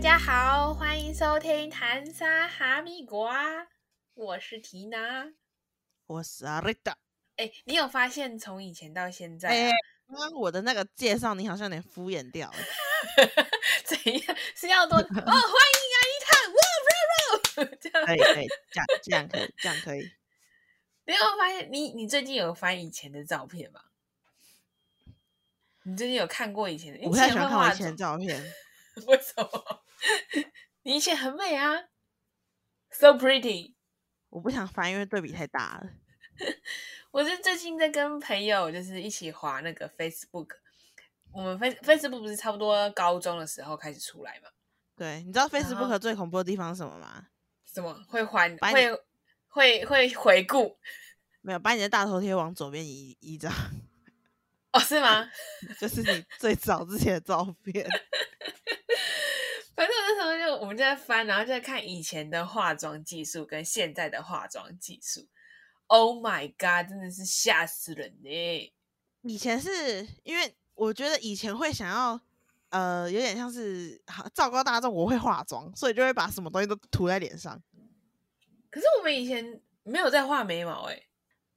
[0.00, 3.68] 家好，欢迎收听谈沙哈密瓜，
[4.14, 5.30] 我是缇娜。
[6.06, 6.96] 我是阿瑞达。
[7.36, 9.72] 哎，你有发现从以前到现在、哎啊，
[10.08, 12.56] 刚刚我的那个介绍你好像有点敷衍掉了。
[13.84, 15.04] 怎样是要多哦？
[15.04, 15.36] 欢迎
[15.92, 20.10] 阿一探，哇，这样可以可以，这样这样可以，这样可以。
[21.04, 23.82] 你有发现你你最近有翻以前的照片吗？
[25.82, 27.00] 你最近有看过以前的？
[27.04, 28.42] 我不太喜欢看以前的照片，
[29.06, 29.84] 为什么？
[30.82, 31.76] 你以前很美啊
[32.90, 33.74] ，so pretty。
[34.28, 35.90] 我不想翻，因为对比太大了。
[37.10, 40.48] 我是最近在跟朋友就是一起滑那个 Facebook，
[41.32, 44.48] 我们 Face Facebook 不是差不多高中的时候开始出来嘛？
[44.96, 47.26] 对，你知道 Facebook 最恐怖的地方是什么吗？
[47.64, 48.92] 什么会还你会
[49.48, 50.78] 会会回顾？
[51.40, 53.52] 没有，把你的大头贴往左边移移张，
[54.72, 55.28] 哦，是吗？
[55.80, 57.86] 就是你最早之前的照片。
[59.74, 65.28] 反正那时候就我们就在翻，然后就在看以前的化妆技术跟现在的化妆技术。
[65.86, 66.88] Oh my god！
[66.88, 68.72] 真的是吓死人呢！
[69.22, 72.20] 以前是因为我觉得以前会想要，
[72.68, 77.60] 呃，有点像是好昭告大众我会化妆，所以就会把什么东西都涂在脸上。
[78.70, 81.02] 可是我们以前没有在画眉毛哎、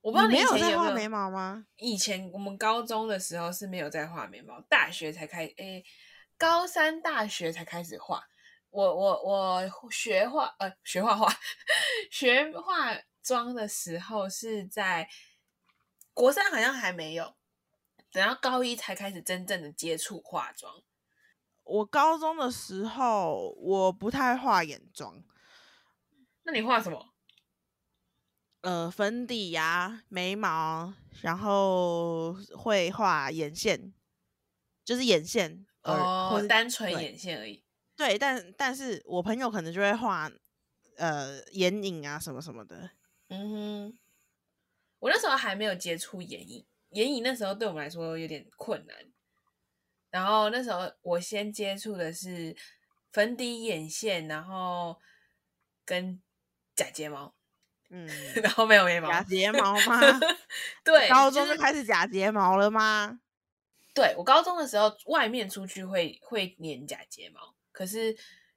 [0.02, 1.66] 我不知道你没以前有没有在画眉毛吗？
[1.78, 5.86] 以前我们高中的时候是没有在画眉毛，大学才开，诶，
[6.44, 8.28] 高三大学才开始画。
[8.70, 11.34] 我我我学画呃学画画
[12.12, 15.08] 学化妆的时候是在
[16.14, 17.38] 国三好像还没有，
[18.12, 20.84] 等到高一才开始真正的接触化妆。
[21.64, 25.24] 我高中的时候我不太画眼妆，
[26.44, 27.14] 那你画什么？
[28.60, 33.94] 呃，粉底呀、眉毛，然后会画眼线，
[34.84, 37.64] 就是眼线，哦，是单纯眼线而已。
[37.96, 40.30] 对，但但是我朋友可能就会画
[40.98, 42.90] 呃眼影啊什么什么的。
[43.30, 43.50] 嗯
[43.92, 44.00] 哼，
[45.00, 48.98] 我那时候还没有接触眼影，眼影那时候对我们来说有点困难。
[50.10, 52.56] 然后那时候我先接触的是
[53.12, 55.00] 粉底、眼线，然后
[55.86, 56.22] 跟
[56.76, 57.34] 假睫毛，
[57.90, 58.08] 嗯，
[58.44, 59.10] 然后没有眉毛。
[59.10, 60.00] 假睫毛吗？
[60.84, 63.20] 对，高中就就是开始假睫毛了吗？
[63.94, 68.14] 对我高中的时候，外面出去会会粘假睫毛，可是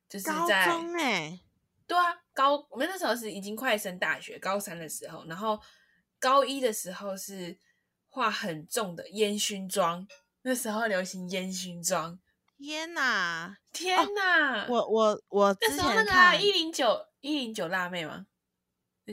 [0.09, 1.39] 就是高在中哎、
[1.87, 5.61] 对啊，高我们那时候是已经快升大学，高三的时候，然后
[6.19, 7.59] 高一的时候是
[8.09, 10.09] 画很重的烟熏妆，
[10.43, 12.19] 那时候流行烟熏妆，
[12.57, 13.59] 天哪！
[13.73, 14.63] 天哪！
[14.63, 18.27] 哦我我我之那时候那前个一零九一零九辣妹吗？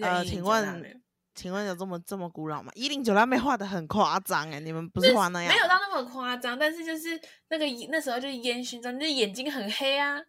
[0.01, 1.02] 呃，109请问
[1.35, 2.71] 请问有这么这么古老吗？
[2.75, 5.67] 一零九辣妹画的很夸张哎，你们不是画那样没有？
[5.67, 10.21] 到那么夸张，但是就是那个那时候就是烟熏妆，就是眼睛很黑啊，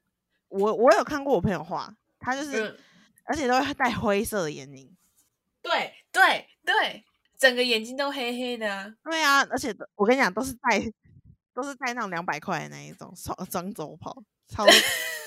[0.48, 2.78] 我我有看过我朋友画，他就是、嗯，
[3.24, 4.96] 而且都会戴灰色的眼影。
[5.60, 7.04] 对对对，
[7.38, 10.80] 整个眼睛都黑黑的啊，对啊，而且我跟你讲，都是戴
[11.52, 14.14] 都是戴那种两百块的那一种双双周抛，
[14.48, 14.66] 超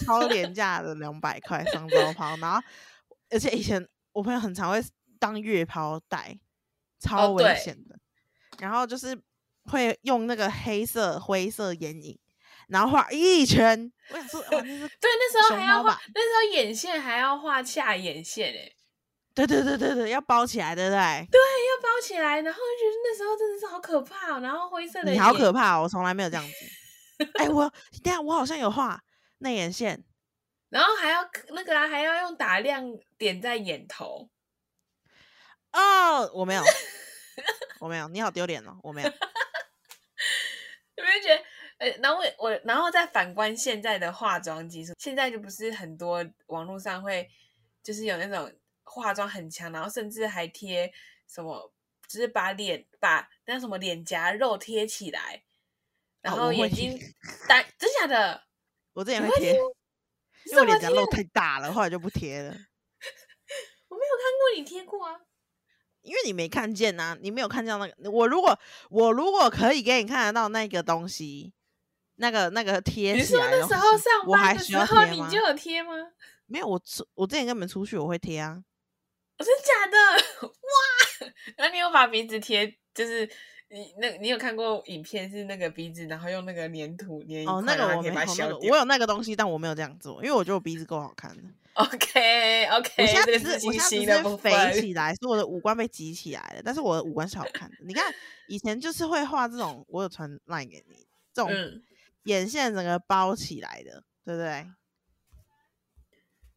[0.06, 2.62] 超廉价的两百块双周抛，然后
[3.30, 4.84] 而且以前我朋友很常会
[5.19, 6.39] 当月抛戴，
[7.00, 7.97] 超危险的。
[8.59, 9.19] 然后就是
[9.66, 12.17] 会用那个黑色灰色眼影，
[12.69, 13.91] 然后画一圈。
[14.09, 18.75] 我想说，哇，那是对，那时候熊还要画，那时候眼线还要画下眼线诶、
[19.35, 21.28] 对对对对对，要包起来，对不对？
[21.29, 24.39] 对要包起来，然后就觉得那时候真的是好可怕、哦。
[24.39, 27.25] 然后灰色的你好可怕、哦，我从来没有这样子。
[27.38, 27.69] 哎、我
[28.03, 28.99] 等一下我好像有画
[29.39, 30.03] 内眼线，
[30.69, 32.84] 然后还要那个啊，还要用打亮
[33.19, 34.29] 点在眼头。
[35.78, 36.64] 哦，我没有，
[37.80, 39.08] 我没有，你好丢脸哦，我没有。
[40.98, 41.44] 有没有觉得？
[41.78, 47.30] 呃，然后我我，然后再反观现在的化妆技术，现在就不是很多网络上会
[47.84, 48.52] 就是有那种
[48.84, 50.92] 化妆很强，然后甚至还贴
[51.28, 51.72] 什么，
[52.08, 55.44] 就是把脸把那什么脸颊肉贴起来，
[56.22, 56.97] 然后眼睛
[57.47, 58.47] 单，真假的？
[58.94, 59.76] 我之前会会贴，因为我
[60.56, 62.50] 怎么脸颊肉太大了，后来就不贴了。
[63.90, 65.22] 我没有看过你贴过啊。
[66.08, 68.09] 因为你没看见呐、你没有看见那个。
[68.09, 68.58] 我如果
[68.90, 71.54] 我如果可以给你看得到那个东西，
[72.16, 75.92] 那个那个贴你说起来的那时候上班的时候你就有贴吗？
[76.48, 78.64] 没有，我出我之前跟你们出去我会贴啊。
[79.38, 80.48] 真的假的？
[80.48, 81.32] 哇！
[81.58, 83.30] 然后你有把鼻子贴，就是
[83.69, 88.58] 你那，你有看过影片是那个鼻子，然后用那个粘土粘一块，哦，那个然后可以我没有，那把它消掉。
[88.58, 91.43] 个我有那个东西，但我没有这样做，因为我觉得我鼻子够好看的。
[91.78, 94.73] OK OK，我现在是我现在是肥分。
[94.81, 97.75] 起来，所以我的五官被挤起来了，但是我的五官是好看的。
[97.85, 98.11] 你看
[98.47, 101.84] 以前就是会画这种，我有传 line 给你，这种嗯，
[102.23, 104.66] 眼线整个包起来的，对不对？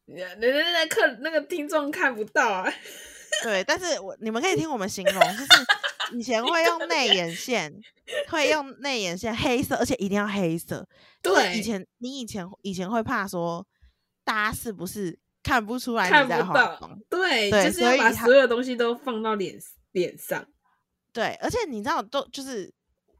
[0.07, 2.73] 那那那课那个听众看不到啊。
[3.43, 5.47] 对，但是我你们可以听我们形容，就是
[6.13, 7.73] 以前会用内眼线，
[8.29, 10.87] 会用内眼线黑色，而且一定要黑色。
[11.21, 13.65] 对，以前你以前以前会怕说
[14.23, 19.57] 大家是不是看不出来看你在化妆？，对，对就是要把所以他所有东西都放到脸
[19.91, 20.45] 脸上。
[21.13, 22.73] 对，而且你知道，都就是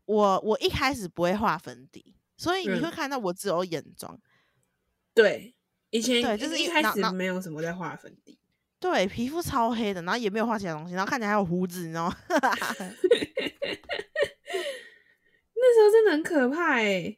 [0.05, 4.19] 我我一开始不会画粉底，所以你会嗯看到我只有眼妆。
[5.13, 5.53] 对，
[5.89, 8.30] 以前对就是一开始没有什么在画粉底。
[8.81, 12.17] 对，皮肤超黑的，然后也没有画其他东西，然后看起来还有胡子，你知道吗？
[15.53, 17.15] 那时候真的很可怕哎、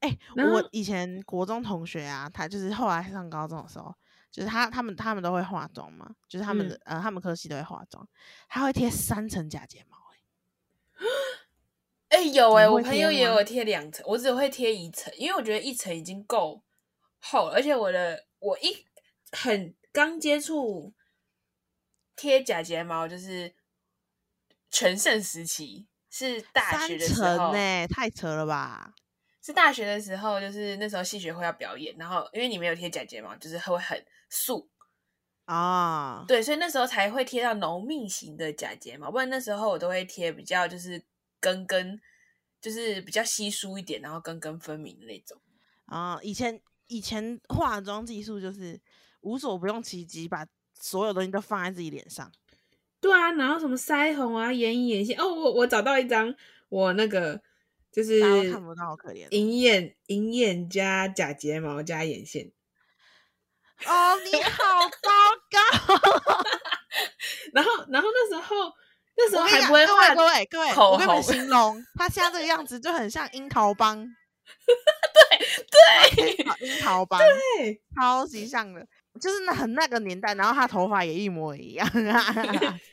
[0.00, 3.94] 哎、我以前国中同学啊，他就是后来上高中的时候，
[4.30, 6.96] 就是他他们他们都会化妆嘛，就是他们的、嗯。
[6.96, 8.08] 呃他们科系都会化妆，
[8.48, 9.98] 他会贴三层假睫毛、
[12.08, 16.62] 欸， 哎、有哎、我朋友也有贴两层，我只会贴一层，因为我觉得一层已经够
[17.20, 18.86] 厚了，而且我的我一
[19.32, 20.94] 很刚接触
[22.16, 23.54] 贴假睫毛，就是
[24.70, 27.52] 全盛时期，是大学的时候，
[27.88, 28.94] 太扯了吧？
[29.44, 34.70] 是大学的时候，就是那时候戏学会要表演，然后因为你没有贴假睫毛，就是会很素，
[35.46, 41.04] 啊，对，所以那时候才会贴到浓密型的假睫毛，不然那时候我都会贴比较就是
[41.40, 42.00] 根根，
[42.60, 45.36] 就是比较稀疏一点，然后根根分明的那种。
[45.86, 48.80] 啊，以前以前化妆技术就是
[49.22, 50.46] 无所不用其极，把
[50.78, 52.30] 所有东西都放在自己脸上。
[53.00, 56.32] 对啊，然后什么腮红啊、眼影、眼线，哦，我我找到一张
[56.68, 57.40] 我那个
[57.90, 58.20] 就是
[58.50, 59.28] 看不到，好可怜哦。
[59.30, 62.52] 银眼银眼加假睫毛加眼线，
[63.84, 65.10] 哦，你好糟
[65.50, 65.58] 糕！
[67.52, 68.72] 然后然后那时候
[69.16, 73.98] 那时候还不会各位画各位各位，我跟你们形容，他现在这个样子就很像樱桃帮，
[75.72, 78.86] 对对樱桃帮，对，超级像的，
[79.20, 81.86] 就是那很那个年代，然后他头发也一模一样。
[82.10, 82.34] 啊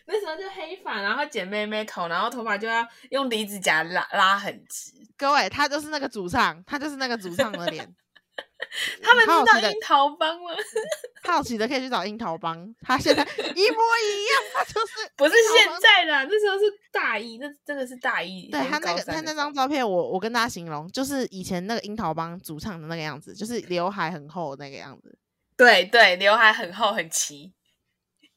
[0.05, 4.91] 那时候就黑发，然后剪妹妹头，然后头发就要用离子夹拉拉很直。
[5.17, 7.87] 各位，他就是那个主唱，他就是那个主唱的脸。
[9.03, 10.51] 他们知好奇的道樱桃帮吗？
[11.23, 18.49] 好奇的可以去找樱桃帮，他现在一模一样，他就是不是现在啦，那时候是大一，那真的是大一。
[18.49, 25.17] 对他那个他那张照片，我我跟大家形容，就是以前那个樱桃帮主唱的那个样子，就是刘海很厚那个样子。
[25.59, 27.53] 对对，刘海很厚很齐。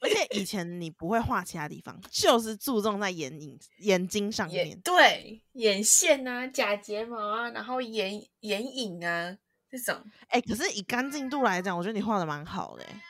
[0.00, 4.80] 而且以前你不会画其他地方，就是注重在眼影、眼睛上面。
[4.80, 9.38] 对眼线啊、假睫毛啊，然后眼眼影啊
[9.70, 10.04] 这种。
[10.26, 13.00] 哎、可是以干净度来讲，我觉得你画的蛮好的、欸。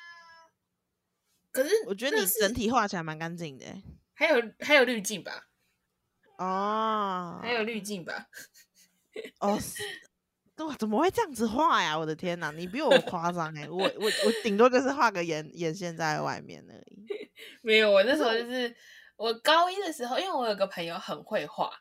[1.50, 3.82] 可是我觉得你整体画起来蛮干净的、欸。
[4.12, 5.48] 还有还有滤镜吧，
[6.36, 8.28] 哦，还有滤镜吧。
[9.38, 9.58] 哦，
[10.70, 11.98] 是对，怎么会这样子画呀？
[11.98, 13.68] 我的天哪，你比我夸张哎！
[13.68, 17.06] 我我我顶多就是画个眼眼线在外面而已。
[17.62, 18.74] 没有，我那时候就是
[19.16, 21.72] 我高一的时候，因为我有个朋友很会画，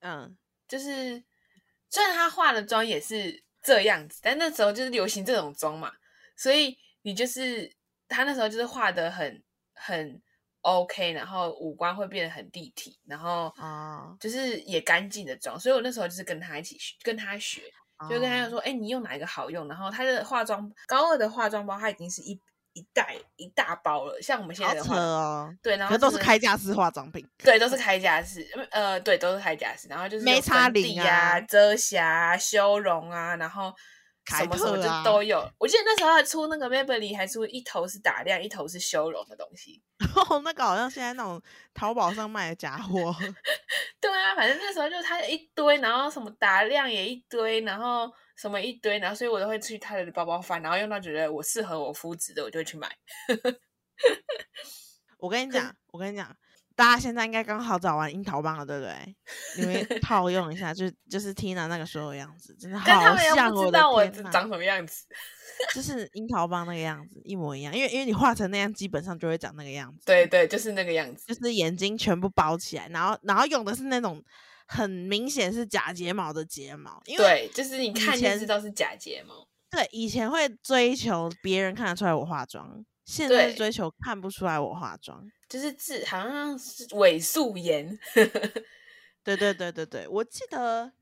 [0.00, 0.36] 嗯，
[0.66, 1.22] 就是
[1.88, 5.92] 虽然他化的妆也是这样子，但那时候就是流行这种妆嘛，
[6.36, 7.72] 所以你就是
[8.08, 9.42] 他那时候就是画的很
[9.74, 10.20] 很
[10.62, 17.62] OK，然后五官会变得很立体，然后啊就是也干净的妆，所以我那时候就是跟他一起学，跟他学，
[18.08, 19.66] 就跟他哦说，哎、你用哪一个好用？
[19.66, 22.38] 然后他的化妆高二的化妆包，他已经是一
[22.74, 27.26] 一袋一大包了，像我们现在的话，哦，对，然可是都是开架式化妆品。
[27.38, 33.76] 对，都是开架式，呃，对，都是开架式，然后就是有没擦粉底零啊、啊遮瑕啊、修容啊，然后凯
[34.28, 35.50] 什么什么就都有。
[35.58, 39.82] 我记得那时候还出那个 Maybelline，还出一头是打亮，一头是修容的东西。
[40.30, 41.42] 哦，那个好像现在那种
[41.72, 43.14] 淘宝上卖的假货。
[44.00, 52.88] 对啊，反正那时候就它一堆，然后什么打亮也一堆，然后什么一堆，然后所以我都会去他的包包翻，然后用到觉得我适合我肤质的，我就会去买。
[55.18, 56.36] 我跟你讲，我跟你讲，
[56.78, 59.16] 大家现在应该刚好找完樱桃帮了，对不对？
[59.56, 64.06] 你们 套用一下，就就是 Tina 那个时候的样子，真的好像我的不知道我！
[64.30, 65.04] 长什么样子。
[65.74, 67.74] 就是樱桃帮那个样子，一模一样。
[67.74, 70.04] 因为因为你画成那样，基本上就会长那个样子。
[70.06, 71.24] 对对，就是那个样子。
[71.26, 74.22] 就是眼睛全部包起来，然后然后用的是那种
[74.68, 79.34] 很明显是假睫毛的睫毛，因为对，就是你看就前知道是假睫毛。
[79.68, 85.26] 对以前会追求别人看得出来我化妆，现在追求看不出来我化妆。
[85.48, 87.98] 就是自好像是伪素颜，
[89.24, 90.92] 对对对对对，我记得，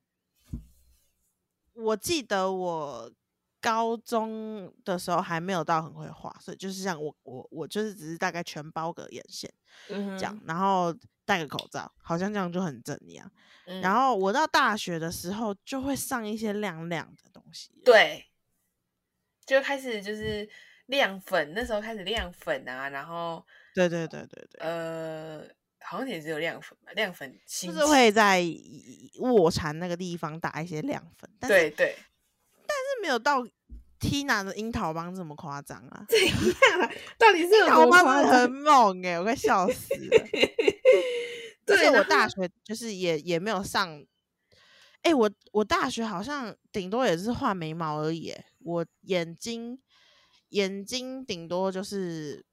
[1.72, 3.12] 我记得我
[3.60, 9.52] 高中的时候还没有到很会画，所以就是像我我我就是只是大概全包个眼线
[9.88, 10.94] 嗯这样，然后
[11.24, 13.28] 戴个口罩，好像这样就很正一样。
[13.66, 13.80] 嗯。
[13.80, 18.26] 然后我到大学的时候就会上一些亮亮的东西了，对，
[19.44, 20.48] 就开始就是
[20.86, 25.42] 亮粉，那时候开始亮粉啊，然后对对对对对，呃，
[25.80, 28.42] 好像也只有亮粉吧，亮粉就是会在
[29.20, 31.96] 卧蚕那个地方打一些亮粉，但是对对，
[32.66, 33.42] 但是没有到
[33.98, 36.04] Tina 的樱桃帮这么夸张啊。
[36.08, 36.92] 怎样啊？
[37.18, 38.50] 到底是有樱桃帮很？
[38.50, 40.16] 猛哎、我快笑死了。
[41.68, 44.04] 而对，且我大学就是也也没有上，
[45.02, 49.76] 哎、我我大学好像顶多也是画眉毛而已、欸，我眼睛
[50.50, 52.44] 眼睛顶多就是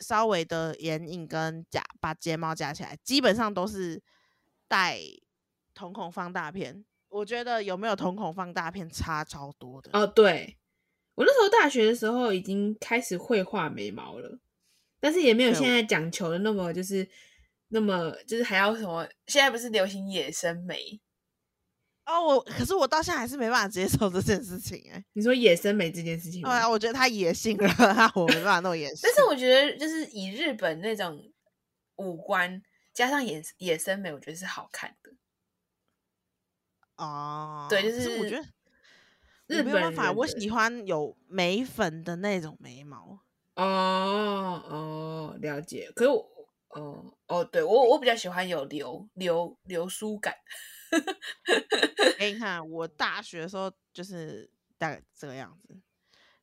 [0.00, 4.02] 稍微的眼影跟假把睫毛夹起来，基本上都是
[4.66, 4.98] 带
[5.72, 6.84] 瞳孔放大片。
[7.08, 9.90] 我觉得有没有瞳孔放大片差超多的。
[9.92, 10.58] 哦，对
[11.14, 14.40] 我那时候大学的时候已经开始会画眉毛了，
[14.98, 17.08] 但是也没有现在讲求的那么就是
[17.68, 19.08] 那么就是还要什么？
[19.28, 21.00] 现在不是流行野生眉？
[22.06, 26.50] 哦，我可是我到现在还是没办法接受这件事情哎、你说野生眉这件事情吗？
[26.50, 27.66] 对啊，我觉得太野性了，
[28.14, 28.98] 我没办法那么野性。
[29.02, 31.32] 但是我觉得就是以日本那种
[31.96, 35.12] 五官加上野野生眉，我觉得是好看的。
[36.96, 38.44] 哦，对就可是我觉得
[39.46, 43.20] 日我没有办法，我喜欢有眉粉的那种眉毛。
[43.56, 45.90] 哦哦，了解。
[45.96, 46.33] 可是我
[46.74, 50.34] 哦哦，对我我比较喜欢有流流流苏感。
[52.18, 55.76] 给 你看，我大学的时候就是大概这个样子，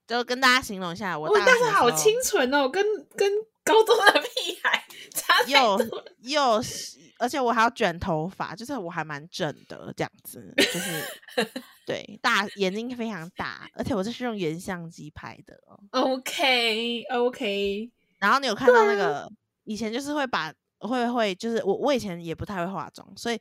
[0.05, 2.85] 就跟大家形容一下，我我大大学的时候好清纯哦，跟
[3.15, 3.31] 跟
[3.63, 4.83] 高中的屁孩
[5.13, 6.15] 差太又多了。
[6.23, 11.21] 又是，而且我还要卷头发，就是我还蛮整的这样子，就是
[11.85, 15.79] 对大眼睛非常大，而且我这是用原相机拍的哦。
[15.91, 19.31] OK OK，然后你有看到那个、
[19.63, 23.39] 以前就是会把会会就是我我以前也不太会化妆，所以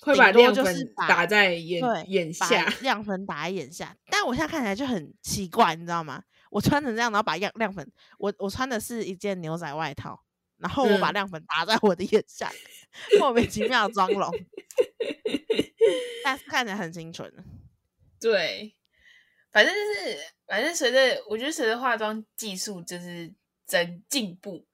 [0.00, 2.64] 会把多亮粉就是打在眼眼下。
[2.80, 6.22] 亮粉打在眼下，但我现在看起来就很奇怪，你知道吗？
[6.50, 10.22] 我穿成这样，然后把亮亮粉，我我穿的是一件牛仔外套，
[10.58, 12.48] 然后我把嗯亮粉打在我的眼下，
[13.18, 14.30] 莫名其妙的妆容，
[16.22, 17.32] 但是看起来很清纯。
[18.20, 18.72] 对，
[19.50, 23.34] 反正就是，反正随着我觉得随着化妆技术就是
[23.66, 24.64] 增进步，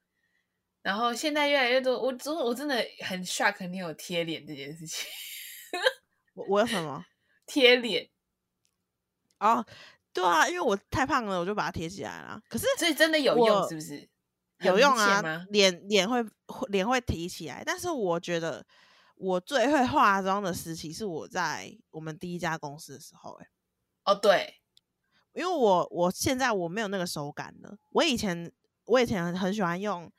[0.81, 5.07] 然后现在越来越多，我真我真的很 shock 你有贴脸这件事情，
[6.35, 7.05] 我我有什么？
[7.45, 8.09] 贴脸，
[9.39, 9.65] 哦，
[10.13, 12.41] 对啊，因为我太胖了，我就把它贴起来了。
[12.47, 14.09] 可是所以真的有用是不是？
[14.59, 15.45] 有用啊？
[15.49, 17.63] 脸脸会会脸会提起来。
[17.65, 18.63] 但是我觉得
[19.15, 23.47] 我最会化妆的时期是我在我们第一家公司的时候、欸，
[24.05, 24.61] 哦，对，
[25.33, 27.75] 因为我我现在我没有那个手感了。
[27.89, 28.51] 我以前
[28.85, 30.11] 我以前很很喜欢用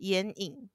[0.00, 0.68] 眼影，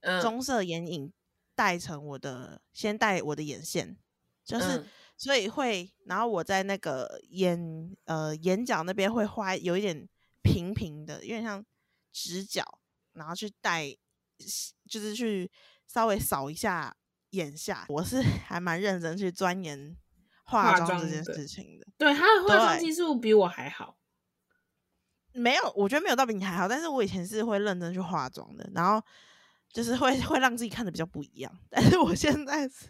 [0.00, 1.12] 嗯，棕色眼影
[1.54, 3.96] 带成我的，先带我的眼线，
[4.44, 4.86] 就是、嗯
[5.20, 10.08] 所以会，然后我在那个眼呃眼角那边会画有一点
[10.44, 11.66] 平平的，有点像
[12.12, 12.62] 直角，
[13.14, 13.92] 然后去带，
[14.88, 15.50] 就是去
[15.88, 16.96] 稍微扫一下
[17.30, 17.84] 眼下。
[17.88, 19.96] 我是 还蛮认真去钻研
[20.44, 21.86] 化化妆这件事情的。
[21.98, 23.97] 对，他的化妆技术比我还好。
[25.38, 29.02] 没有，我觉得没有到比你还好，但是我以前是会认真去化妆的，然后
[29.72, 31.52] 就是会 会让自己看的比较不一样。
[31.70, 32.86] 但是我现在是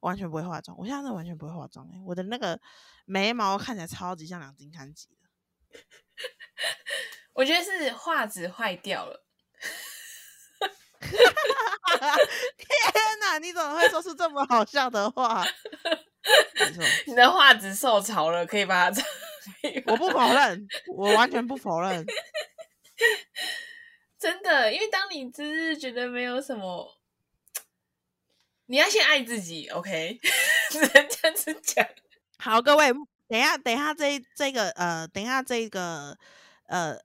[0.00, 2.60] 完全不会化妆，我现在是完全不会化妆、欸，我的那个
[3.04, 5.28] 眉毛看起来超级像两金刊吉的。
[7.34, 9.24] 我觉得是画质坏掉了。
[11.02, 12.68] 天
[13.20, 15.44] 哪，你怎么会说出这么好笑的话？
[16.54, 19.02] 没错，你的画质受潮了，可以把它
[19.86, 22.04] 我不否认，我完全不否认。
[24.18, 27.00] 真的，因为当你只是觉得没有什么，
[28.66, 30.20] 你要先爱自己，OK，
[30.70, 31.84] 只能这样子讲。
[32.38, 32.92] 好，各位，
[33.28, 36.16] 等一下，等一下这一这个呃，等一下这个
[36.68, 36.96] 呃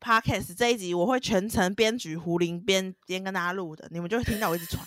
[0.00, 4.86] ，podcast 这一集我会全程边举胡林边边跟大家录的，你们就会听到我一直喘。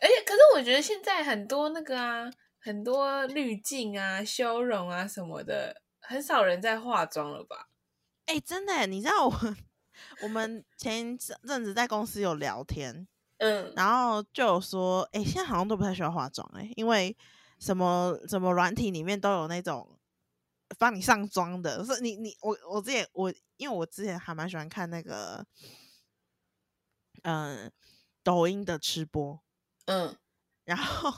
[0.00, 2.30] 而且，可是我觉得现在很多那个啊，
[2.62, 7.68] 很多滤镜啊、修容啊什么的，很少人在化妆了吧？
[8.26, 9.56] 哎、真的耶，你知道我
[10.22, 17.16] 我们前一阵阵子在公司有聊天，嗯，然后就有说，哎、现在好像都不太需要化妆哎，因为
[17.58, 19.98] 什么什么软体里面都有那种
[20.78, 21.84] 帮你上妆的。
[21.84, 25.44] 是你你我我之前我因为我之前还蛮喜欢看那个，
[27.24, 27.72] 嗯、
[28.22, 29.42] 抖音的吃播，
[29.86, 30.16] 嗯，
[30.64, 31.12] 然后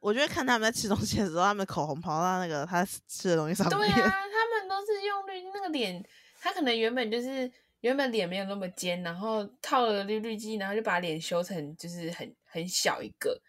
[0.00, 3.78] 我就会看他们在吃东西的时候，他们的口红跑到那个他吃的东西上面。
[3.78, 6.02] 对啊，他们都是用滤那个脸，
[6.40, 13.40] 他可能原本就是原本脸没有那么尖，然后套了滤滤镜，然后就把脸修成就是很很小一个，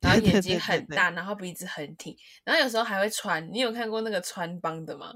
[0.00, 3.52] 然后眼睛对对对很大，然后鼻子很挺，然后有时候还会穿。
[3.52, 5.14] 你有看过那个穿帮的吗？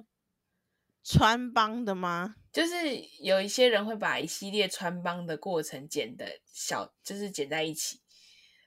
[1.04, 2.36] 穿帮的吗？
[2.52, 2.74] 就是
[3.20, 8.00] 有一些人会把一系列穿帮的过程剪的小，就是剪在一起，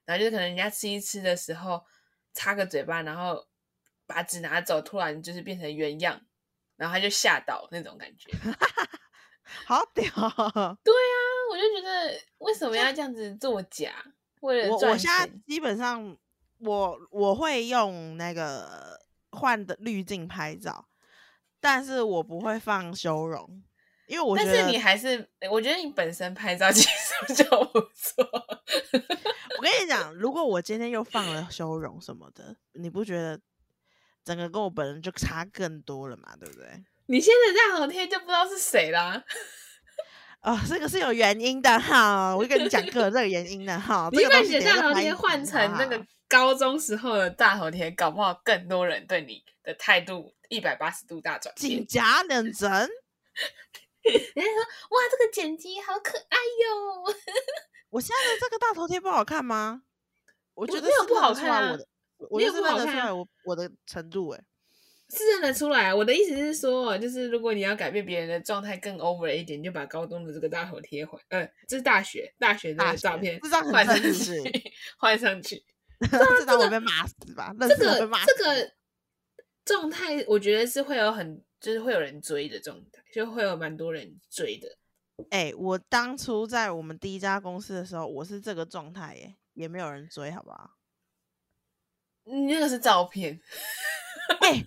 [0.06, 1.82] 然后就是可能人家吃一吃的时候
[2.36, 3.48] 插个嘴巴，然后
[4.06, 6.22] 把纸拿走，突然就是变成原样，
[6.76, 8.32] 然后他就吓到那种感觉。
[9.66, 10.04] 好屌！
[10.84, 11.16] 对啊
[11.50, 13.94] 我就觉得为什么要这样子作假？
[14.42, 15.32] 为了赚我我现在？
[15.48, 16.18] 基本上
[16.58, 19.00] 我我会用那个
[19.32, 20.88] 换的滤镜拍照，
[21.60, 23.64] 但是我不会放修容，
[24.08, 26.82] 因为我觉但得是你还是，我觉得你本身拍照 技
[27.28, 28.24] 术就不错。
[29.58, 33.40] 我跟你讲，如果我今天又放了修容什么的，你不觉得
[34.24, 36.36] 整个跟我本人就差更多了嘛？
[36.40, 36.84] 对不对？
[37.08, 39.24] 你现在大头贴就不知道是谁啦。
[40.42, 44.10] 哦、这个是有原因的哈，我会跟你讲个这个原因的哈。
[44.14, 51.88] 你把你的大头贴换成那个高中时候的大头贴，搞不好更多人对你的态度一百八十度大转变紧。
[51.88, 52.88] 夹认真，
[54.36, 57.16] 人家说哇，这个剪辑好可爱哟。
[57.90, 59.84] 我现在的这个大头贴不好看吗？
[60.54, 61.88] 我觉得没有不好看啊我的，
[62.30, 64.42] 我没有就是认不好看啊得出来我我的程度哎、
[65.10, 65.96] 是认得出来啊。
[65.96, 74.42] 我的意思是说，就是如果你要改变别人的状态更 over 一点，你就把高中的这个大头贴换，呃，这是大学大学大学的照片这张换上去，
[74.98, 75.64] 换上去。
[76.12, 77.54] 这张我被骂死吧？
[77.60, 78.08] 认这个。
[78.26, 78.72] 这个
[79.66, 84.78] 状态，我觉得是会有很，就是会有人追的状态，就会有蛮多人追的。
[85.30, 90.72] 哎、我当初在我们第一家公司的时候，我是这个状态耶，也没有人追，好不好？
[92.26, 93.40] 你那个是照片，
[94.42, 94.66] 哎、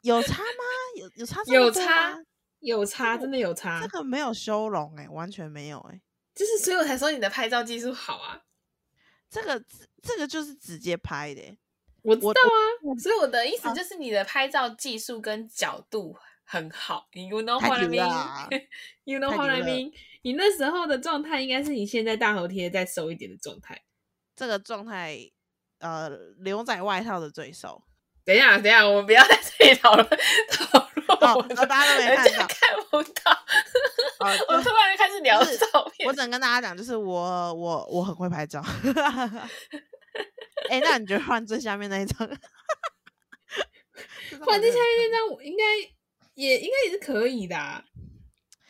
[0.00, 0.64] 有差吗？
[0.96, 2.18] 有有差有差？
[2.58, 3.88] 有差，真的有差这。
[3.88, 6.00] 个没有修容哎、完全没有哎、
[6.34, 8.42] 就是所以我才说你的拍照技术好啊，
[9.30, 9.64] 这个
[10.02, 11.58] 这个就是直接拍的欸、
[12.02, 12.58] 我知道啊。
[13.02, 17.06] 所以我的意思啊就是你的拍照技术跟角度很好。
[17.14, 19.92] You know 太 what I 牛了啊 mean？You know 太 what 牛 I 了 mean？
[20.22, 23.82] 你那时候的状态应该是你现在大头贴再瘦一点的状态。
[24.36, 25.18] 这个状态，
[25.78, 26.10] 呃，
[26.44, 27.82] 牛仔外套的最瘦。
[28.24, 30.06] 等一下，等一下，我们不要在这里讨论
[30.50, 33.30] 讨论哦我大家都没看到看不到。
[34.20, 38.62] 呃， 我突然开始聊照片我，只能跟大家讲，就是我我我很会拍照。
[40.70, 42.18] 哎、那你觉得换最下面那一张？
[44.44, 45.64] 换最下面那张，我应该
[46.34, 47.84] 也应该也是可以的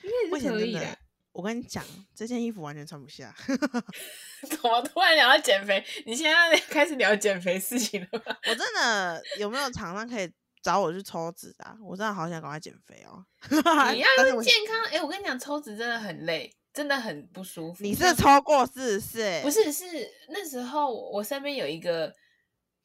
[0.03, 0.99] 也是可以的的。，
[1.33, 3.35] 我跟你讲，这件衣服完全穿不下。
[4.49, 5.85] 怎么突然聊到减肥？
[6.07, 8.37] 你现在开始聊减肥事情了吗？
[8.49, 11.77] 我真的有没有厂商可以找我去抽脂啊？
[11.83, 13.25] 我真的好想赶快减肥哦。
[13.51, 14.09] 你要
[14.43, 17.83] 健康，哎、我跟你讲，抽脂真的很累，真的很不舒服。
[17.83, 19.41] 你是超过是不是？
[19.43, 19.85] 不是，是
[20.29, 22.15] 那时候我身边有一个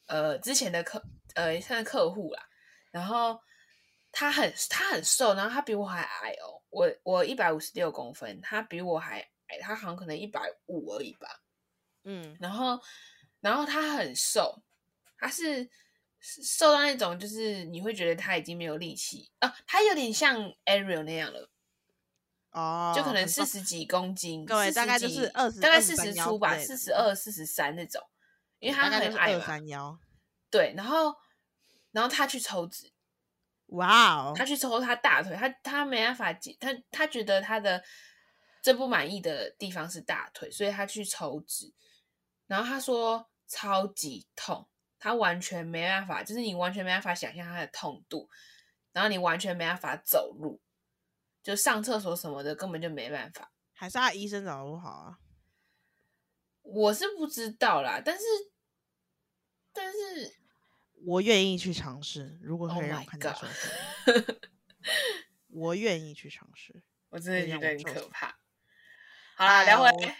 [0.07, 1.03] 呃之前的客
[1.35, 2.43] 呃算是客户啦，
[2.91, 3.39] 然后
[4.11, 11.27] 他很他很瘦，然后他比我还矮哦，我我一百五十六公分，他比我还矮，他好像可能一百五而已吧。
[12.03, 12.79] 嗯，然后
[13.39, 14.63] 然后他很瘦，
[15.17, 15.63] 他是
[16.19, 21.51] 是瘦到那种就是你会觉得他已经没有力气啊，他有点像 Ariel 那样了。
[22.55, 28.01] 哦，就可能四十几公斤，各位大概就是几20大概23腰四十出吧，四十二、四十三那种，
[28.59, 29.45] 因为他很矮嘛。
[29.45, 29.99] 三幺。
[30.49, 31.13] 对，然后
[31.91, 32.93] 然后他去抽脂，
[33.67, 37.83] 哇哦，他去抽他大腿，他他没办法解，他他觉得他的
[38.61, 41.73] 最不满意的地方是大腿，所以他去抽脂，
[42.47, 48.29] 然后他说超级痛，他完全没办法，就是你完全没办法想象他的痛度，
[48.93, 50.61] 然后你完全没办法走路，
[51.45, 53.51] 就上厕所什么的根本就没办法。
[53.71, 55.19] 还是他医生找的不好啊？
[56.63, 58.23] 我是不知道啦，但是
[59.71, 60.35] 但是
[61.05, 64.41] 我愿意去尝试，如果 Oh 可以让我看到手指，
[65.49, 66.81] 我愿意去尝试。
[67.09, 68.35] 我真的觉得很可怕。
[69.37, 70.17] 好啦，聊回哎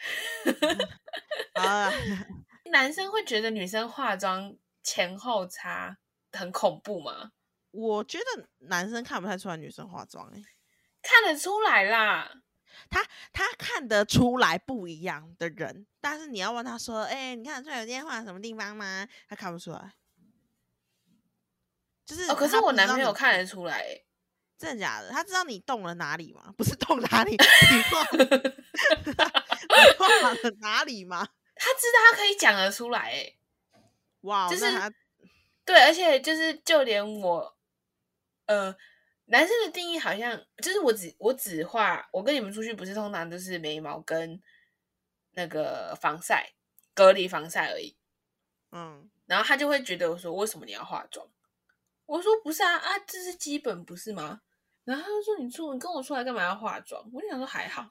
[1.55, 1.91] 来，啊，
[2.71, 5.97] 男生会觉得女生化妆前后差
[6.33, 7.31] 很恐怖吗？
[7.71, 10.43] 我觉得男生看不太出来女生化妆、欸，
[11.25, 12.31] 看得出来啦，
[12.87, 19.07] 他他看得出来不一样的人，但是你要问他说，哎、你看得出来我今天画什么地方吗？
[19.27, 19.93] 他看不出来。
[22.05, 24.05] 就是哦，可是我男朋友看得出来欸，
[24.55, 25.09] 真的假的？
[25.09, 26.53] 他知道你动了哪里吗？
[26.55, 27.37] 不是动哪里，你
[27.89, 28.23] 画你
[29.97, 31.27] 画了哪里吗？
[31.57, 33.33] 他知道他可以讲得出来，哎，
[34.21, 34.65] 哇，就是
[35.65, 37.57] 对，而且就是就连我，
[38.45, 38.75] 呃，
[39.25, 44.41] 男生的定义好像就是我只我只画，我跟你们出去不是通常都是眉毛跟
[45.31, 46.53] 那个防晒
[46.93, 47.97] 隔离防晒而已。
[48.71, 51.27] 嗯，然后他就会觉得我说为什么你要化妆？
[52.05, 54.41] 我说不是啊啊，这是基本不是吗？
[54.83, 57.03] 然后他就说你出你跟我出来干嘛要化妆？
[57.11, 57.89] 我就想说还好。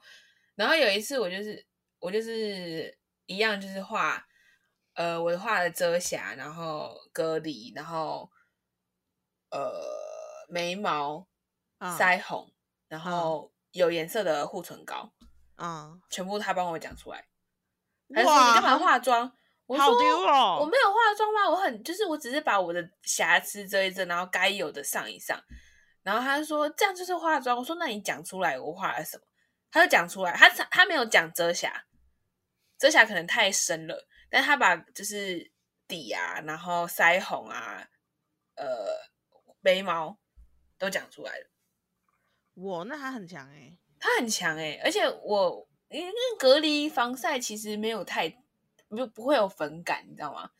[0.55, 1.65] 然后有一次我就是
[1.99, 4.25] 我就是一样就是画，
[4.93, 8.31] 呃，我画了遮瑕，然后隔离，然后
[9.49, 9.69] 呃
[10.47, 11.27] 眉毛、
[11.79, 12.51] 嗯腮红，
[12.87, 15.11] 然后有颜色的护唇膏，
[15.57, 17.25] 嗯，全部他帮我讲出来。
[18.13, 19.31] 他说哇你干嘛化妆？
[19.67, 19.85] 我说！
[20.59, 21.49] 我没有化妆吗？
[21.49, 25.41] 我很就是我只是把我的瑕疵遮一遮，然后该有的上一上。
[26.03, 27.57] 然后他就说这样就是化妆。
[27.57, 29.23] 我说那你讲出来我画了什么？
[29.71, 31.85] 他就讲出来，他他没有讲遮瑕，
[32.77, 35.51] 遮瑕可能太深了，但他把就是
[35.87, 37.87] 底啊，然后腮红啊，
[38.53, 38.65] 呃，
[39.61, 40.15] 眉毛
[40.77, 41.47] 都讲出来了。
[42.53, 48.29] 我那他很强哎、他很强哎、而且我因为隔离防晒其实没有太
[48.87, 50.51] 不不会有粉感，你知道吗？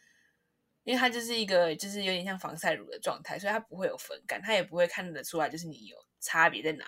[0.84, 6.86] 因为它就是一个就是有点像防晒乳的状态，所以它不会有粉感，它也不会看得出来就是你有差别在哪。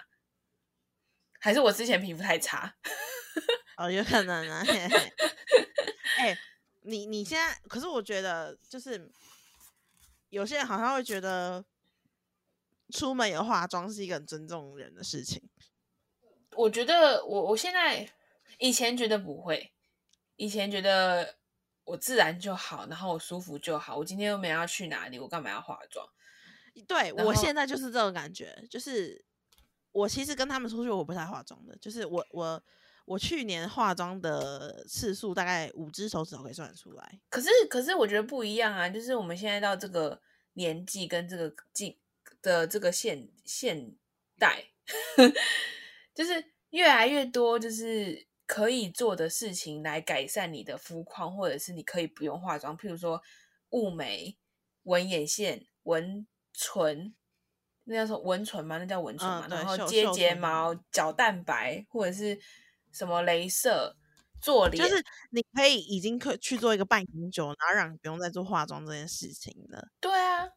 [1.39, 2.75] 还是我之前皮肤太差？
[3.77, 4.63] 哦，有可能啊。
[6.17, 6.37] 哎、
[6.81, 9.11] 你你现在，可是我觉得就是
[10.29, 11.65] 有些人好像会觉得
[12.89, 15.41] 出门有化妆是一个很尊重人的事情。
[16.55, 18.09] 我觉得我我现在
[18.57, 19.73] 以前觉得不会，
[20.35, 21.35] 以前觉得
[21.83, 23.95] 我自然就好，然后我舒服就好。
[23.95, 26.07] 我今天又没要去哪里，我干嘛要化妆？
[26.87, 29.23] 对我现在就是这种感觉，就是
[29.91, 32.63] 我其实跟他们出去我不太化妆的，就是我我
[33.05, 37.19] 我去年化妆的次数大概五只手指头可以算得出来。
[37.29, 40.21] 可是，可是我觉得不一样啊，就是我们现在到这个
[40.53, 41.99] 年纪跟这个季
[42.41, 43.95] 的这个现现
[44.37, 44.65] 代，
[46.13, 53.21] 就是越来越多就是可以做的事情来改善你的肤况，或者是你可以不用化妆，譬如说
[53.69, 54.37] 雾眉、
[54.83, 57.13] 纹眼线、纹唇。
[57.89, 58.77] 那叫什么纹唇吗？
[58.77, 59.47] 那叫纹唇嘛。
[59.47, 62.37] 嗯然后接睫毛、角蛋白，或者是
[62.91, 63.95] 什么镭射
[64.41, 69.87] 做脸，就是你可以已经可去做一个半永久，然后让你不用再做化妆这件事情了。
[70.01, 70.49] 对啊，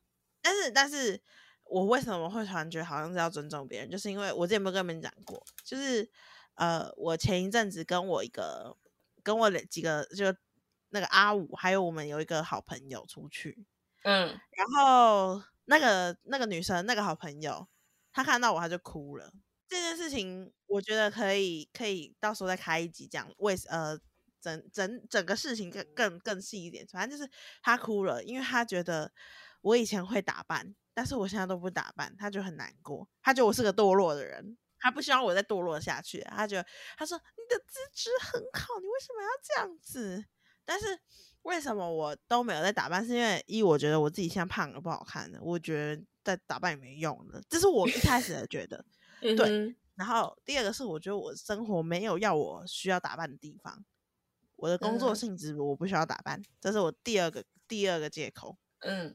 [0.42, 1.22] 但是，但是
[1.70, 6.10] 我为什么会突然觉得好像是要尊重别人，就是因为我之前没有跟你们讲过，就是
[6.54, 8.76] 呃，我前一阵子跟我一个
[9.22, 10.34] 跟我的几个就
[10.90, 13.64] 那个阿五，还有我们有一个好朋友出去，
[14.02, 17.68] 嗯，然后那个那个女生那个好朋友，
[18.12, 19.32] 她看到我她就哭了。
[19.68, 23.96] 这件事情我觉得可以可以到时候再开一集讲为呃
[24.40, 26.84] 整整整个事情更更更细一点。
[26.88, 27.30] 反正就是
[27.62, 29.12] 她哭了，因为她觉得
[29.60, 33.08] 我以前会打扮，但是我现在都不打扮，他就很难过。
[33.22, 36.20] 他觉得我是个堕落的人，他不希望我再堕落下去。
[36.24, 40.22] 他觉得他说你的资质很好，你为什么要这样子？
[40.62, 40.86] 但是
[41.40, 43.02] 为什么我都没有在打扮？
[43.02, 48.84] 是因为一我觉得我自己现在胖了不好看的，我觉得在打扮也没用了，这是我一开始的觉得。
[49.22, 53.82] 对对然后第二个是我觉得我生活没有要我需要打扮的地方，
[54.56, 58.58] 我的工作嗯性质我不需要打扮，这是我第二个第二个借口。
[58.80, 59.14] 嗯，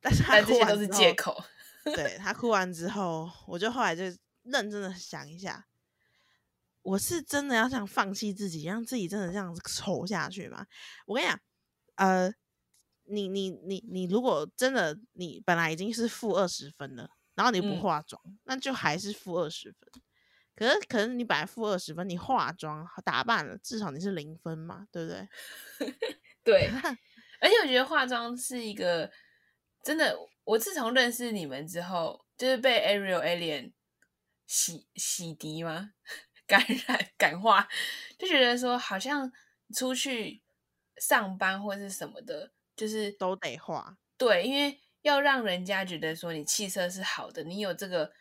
[0.00, 1.42] 但是他这些都是借口。
[1.84, 4.04] 对他哭完之后，我就后来就
[4.42, 5.66] 认真的想一下，
[6.82, 10.66] 我是真的要这样放弃自己，让自己真的这样子丑下去吗？
[11.06, 11.40] 我跟你讲，
[11.94, 12.32] 呃，
[13.04, 20.02] 你你你你如果真的你本来已经是负二十分了，然后你不嗯化妆，那就还是负二十分。
[20.54, 25.28] 可是可是你本来负二十分，你化妆打扮了，至少你是零分嘛，对不对？
[26.44, 26.70] 对，
[27.40, 29.10] 而且我觉得化妆是一个
[29.82, 33.72] 真的，我自从认识你们之后，就是被 Ariel Alien
[34.46, 35.92] 洗洗涤吗？
[36.46, 37.68] 感染感化，
[38.18, 39.30] 就觉得说好像
[39.74, 40.42] 出去
[40.96, 43.96] 上班或是什么的，就是都得化。
[44.18, 48.12] 对，因为要让人家觉得说你气色是好的，你有这个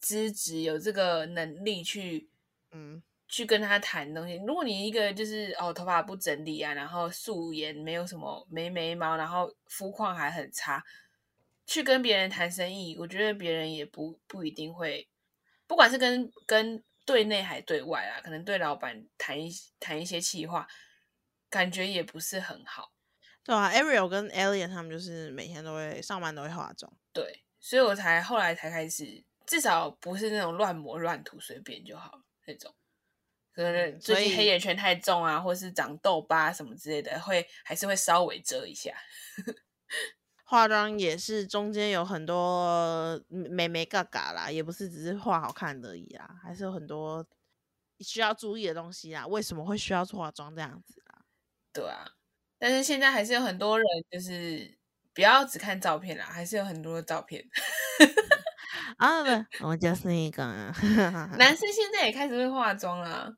[0.00, 2.30] 资质，有这个能力去
[2.72, 4.36] 嗯，去跟他谈东西。
[4.46, 10.82] 如果你一个就是哦头发不整理啊，然后素颜，没有什么没眉毛，然后肤况还很差，
[11.66, 15.08] 去跟别人谈生意，我觉得别人也不不一定会，
[15.66, 20.66] 不管是跟跟对内还对外啊，可能对老板谈一谈一些气话，
[21.50, 22.92] 感觉也不是很好。
[23.44, 26.92] 对啊，Ariel 跟 Alien 他们就是每天都会上班都会化妆。
[27.14, 32.74] 对，所以我才后来才开始，至少不是那种乱抹乱涂随便就好那种。
[33.64, 38.92] 可能嗯所以最近黑眼圈太重啊，或是长痘疤什么之类的，会还是会稍微遮一下。
[40.44, 47.26] 化妆也是中间有很多美眉嘎嘎啦，也不是只是画好看而已啊，还是有很多
[48.00, 49.26] 需要注意的东西啊。
[49.26, 51.20] 为什么会需要化妆这样子啊？
[51.72, 52.12] 对啊，
[52.58, 54.78] 但是现在还是有很多人就是
[55.12, 57.44] 不要只看照片啦，还是有很多的照片。
[58.96, 60.44] 啊不，我就是一个。
[61.38, 63.30] 男生现在也开始会化妆啦，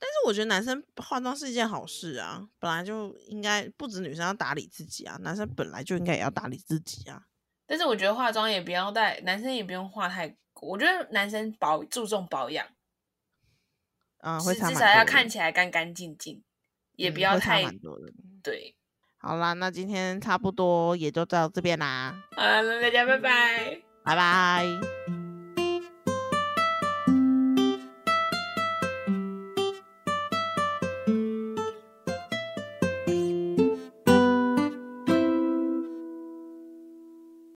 [0.00, 7.24] 但是我觉得男生化妆是一件好事啊，本来就应该不止女生要打理自己啊，男生本来就应该也要打理自己啊。
[7.66, 12.66] 但是我觉得化妆也不要带，男生也不用化太，我觉得男生保注重保养，
[14.20, 16.42] 嗯，会至少要看起来干干净净，
[16.94, 17.64] 也不要太。
[18.42, 18.74] 对。
[19.20, 23.82] 好啦，那今天差不多也就到这边啦，好了，那大家拜拜。
[24.04, 25.17] 拜拜。